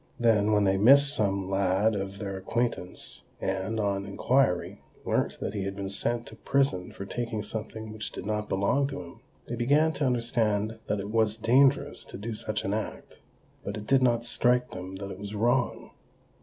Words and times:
Then, 0.19 0.51
when 0.51 0.63
they 0.63 0.77
missed 0.79 1.15
some 1.15 1.47
lad 1.47 1.93
of 1.95 2.17
their 2.17 2.35
acquaintance, 2.35 3.21
and, 3.39 3.79
on 3.79 4.07
inquiry, 4.07 4.81
learnt 5.05 5.39
that 5.39 5.53
he 5.53 5.61
had 5.63 5.75
been 5.75 5.89
sent 5.89 6.25
to 6.25 6.35
prison 6.37 6.91
for 6.91 7.05
taking 7.05 7.43
something 7.43 7.93
which 7.93 8.11
did 8.11 8.25
not 8.25 8.49
belong 8.49 8.87
to 8.87 9.03
him, 9.03 9.19
they 9.47 9.53
began 9.55 9.93
to 9.93 10.05
understand 10.07 10.79
that 10.87 10.99
it 10.99 11.11
was 11.11 11.37
dangerous 11.37 12.03
to 12.05 12.17
do 12.17 12.33
such 12.33 12.63
an 12.65 12.73
act—but 12.73 13.77
it 13.77 13.85
did 13.85 14.01
not 14.01 14.25
strike 14.25 14.71
them 14.71 14.95
that 14.95 15.11
it 15.11 15.19
was 15.19 15.35
wrong. 15.35 15.91